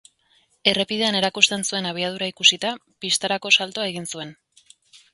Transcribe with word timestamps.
Errepidean 0.71 1.17
erakusten 1.19 1.67
zuen 1.69 1.89
abiadura 1.91 2.31
ikusita, 2.33 2.75
pistarako 3.05 3.55
saltoa 3.61 3.89
egin 3.95 4.15
zuen. 4.15 4.39